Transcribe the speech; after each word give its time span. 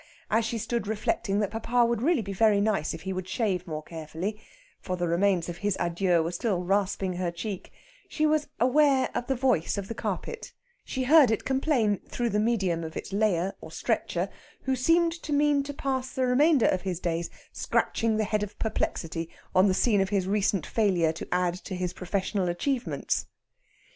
As 0.31 0.45
she 0.45 0.57
stood 0.57 0.87
reflecting 0.87 1.41
that 1.41 1.51
papa 1.51 1.85
would 1.85 2.01
really 2.01 2.23
be 2.23 2.33
very 2.33 2.59
nice 2.59 2.91
if 2.95 3.01
he 3.03 3.13
would 3.13 3.27
shave 3.27 3.67
more 3.67 3.83
carefully 3.83 4.41
for 4.79 4.97
the 4.97 5.07
remains 5.07 5.47
of 5.47 5.57
his 5.57 5.77
adieu 5.79 6.23
was 6.23 6.33
still 6.33 6.63
rasping 6.63 7.13
her 7.17 7.29
cheek 7.29 7.71
she 8.09 8.25
was 8.25 8.47
aware 8.59 9.11
of 9.13 9.27
the 9.27 9.35
voice 9.35 9.77
of 9.77 9.87
the 9.87 9.93
carpet; 9.93 10.53
she 10.83 11.03
heard 11.03 11.29
it 11.29 11.45
complain, 11.45 11.99
through 12.09 12.29
the 12.31 12.39
medium 12.39 12.83
of 12.83 12.97
its 12.97 13.13
layer, 13.13 13.53
or 13.61 13.69
stretcher, 13.69 14.27
who 14.63 14.75
seemed 14.75 15.11
to 15.21 15.31
mean 15.31 15.61
to 15.61 15.71
pass 15.71 16.15
the 16.15 16.25
remainder 16.25 16.65
of 16.65 16.81
his 16.81 16.99
days 16.99 17.29
scratching 17.51 18.17
the 18.17 18.23
head 18.23 18.41
of 18.41 18.57
perplexity 18.57 19.29
on 19.53 19.67
the 19.67 19.73
scene 19.75 20.01
of 20.01 20.09
his 20.09 20.25
recent 20.25 20.65
failure 20.65 21.13
to 21.13 21.27
add 21.31 21.53
to 21.53 21.75
his 21.75 21.93
professional 21.93 22.49
achievements. 22.49 23.27